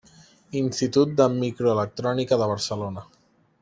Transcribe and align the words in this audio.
Institut 0.61 1.13
de 1.21 1.29
Microelectrònica 1.35 2.43
de 2.45 2.53
Barcelona. 2.57 3.09